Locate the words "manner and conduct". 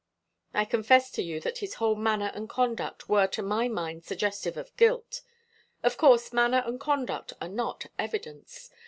1.93-3.07, 6.33-7.33